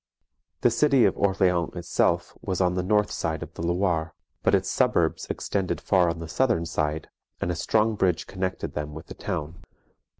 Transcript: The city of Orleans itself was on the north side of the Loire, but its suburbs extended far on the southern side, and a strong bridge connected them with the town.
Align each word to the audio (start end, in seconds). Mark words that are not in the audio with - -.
The 0.61 0.71
city 0.71 1.05
of 1.05 1.15
Orleans 1.15 1.75
itself 1.75 2.35
was 2.41 2.59
on 2.59 2.73
the 2.73 2.81
north 2.81 3.11
side 3.11 3.43
of 3.43 3.53
the 3.53 3.61
Loire, 3.61 4.15
but 4.41 4.55
its 4.55 4.67
suburbs 4.67 5.27
extended 5.29 5.79
far 5.79 6.09
on 6.09 6.17
the 6.17 6.27
southern 6.27 6.65
side, 6.65 7.07
and 7.39 7.51
a 7.51 7.55
strong 7.55 7.93
bridge 7.93 8.25
connected 8.25 8.73
them 8.73 8.95
with 8.95 9.05
the 9.05 9.13
town. 9.13 9.61